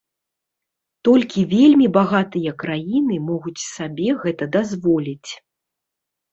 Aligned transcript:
Толькі 1.07 1.43
вельмі 1.51 1.87
багатыя 1.99 2.55
краіны 2.65 3.21
могуць 3.29 3.55
сабе 3.75 4.09
гэта 4.27 4.43
дазволіць. 4.59 5.29